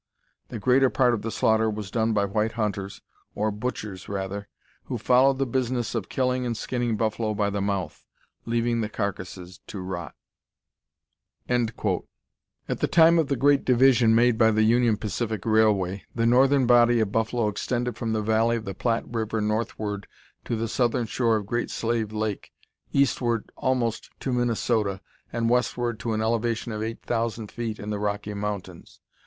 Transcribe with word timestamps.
The 0.47 0.57
greater 0.57 0.89
part 0.89 1.13
of 1.13 1.21
the 1.21 1.29
slaughter 1.29 1.69
was 1.69 1.91
done 1.91 2.11
by 2.11 2.25
white 2.25 2.53
hunters, 2.53 3.03
or 3.35 3.51
butchers 3.51 4.09
rather, 4.09 4.47
who 4.85 4.97
followed 4.97 5.37
the 5.37 5.45
business 5.45 5.93
of 5.93 6.09
killing 6.09 6.43
and 6.43 6.57
skinning 6.57 6.97
buffalo 6.97 7.35
by 7.35 7.51
the 7.51 7.61
mouth, 7.61 8.07
leaving 8.43 8.81
the 8.81 8.89
carcasses 8.89 9.59
to 9.67 9.79
rot." 9.79 10.15
At 11.47 11.67
the 12.79 12.87
time 12.89 13.19
of 13.19 13.27
the 13.27 13.35
great 13.35 13.63
division 13.63 14.15
made 14.15 14.39
by 14.39 14.49
the 14.49 14.63
Union 14.63 14.97
Pacific 14.97 15.45
Railway 15.45 16.03
the 16.15 16.25
northern 16.25 16.65
body 16.65 16.99
of 16.99 17.11
buffalo 17.11 17.47
extended 17.47 17.95
from 17.95 18.11
the 18.13 18.23
valley 18.23 18.55
of 18.55 18.65
the 18.65 18.73
Platte 18.73 19.05
River 19.05 19.39
northward 19.39 20.07
to 20.45 20.55
the 20.55 20.67
southern 20.67 21.05
shore 21.05 21.35
of 21.35 21.45
Great 21.45 21.69
Slave 21.69 22.11
Lake, 22.11 22.51
eastward 22.91 23.51
almost 23.55 24.09
to 24.21 24.33
Minnesota, 24.33 24.99
and 25.31 25.47
westward 25.47 25.99
to 25.99 26.13
an 26.13 26.23
elevation 26.23 26.71
of 26.71 26.81
8,000 26.81 27.51
feet 27.51 27.77
in 27.77 27.91
the 27.91 27.99
Rocky 27.99 28.33
Mountains. 28.33 28.99